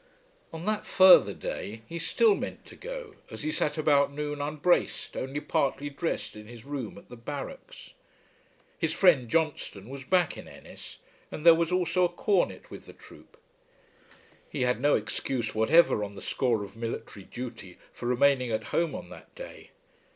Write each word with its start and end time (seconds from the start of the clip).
On 0.51 0.65
that 0.65 0.87
further 0.87 1.35
day 1.35 1.83
he 1.87 1.99
still 1.99 2.33
meant 2.33 2.65
to 2.65 2.75
go, 2.75 3.13
as 3.29 3.43
he 3.43 3.51
sat 3.51 3.77
about 3.77 4.11
noon 4.11 4.41
unbraced, 4.41 5.15
only 5.15 5.39
partly 5.39 5.91
dressed 5.91 6.35
in 6.35 6.47
his 6.47 6.65
room 6.65 6.97
at 6.97 7.07
the 7.09 7.15
barracks. 7.15 7.91
His 8.79 8.93
friend 8.93 9.29
Johnstone 9.29 9.89
was 9.89 10.03
back 10.03 10.39
in 10.39 10.47
Ennis, 10.47 10.97
and 11.29 11.45
there 11.45 11.53
was 11.53 11.71
also 11.71 12.05
a 12.05 12.09
Cornet 12.09 12.71
with 12.71 12.87
the 12.87 12.93
troop. 12.93 13.37
He 14.49 14.63
had 14.63 14.81
no 14.81 14.95
excuse 14.95 15.53
whatever 15.53 16.03
on 16.03 16.13
the 16.13 16.19
score 16.23 16.63
of 16.63 16.75
military 16.75 17.25
duty 17.25 17.77
for 17.93 18.07
remaining 18.07 18.49
at 18.49 18.69
home 18.73 18.95
on 18.95 19.09
that 19.09 19.35
day. 19.35 19.69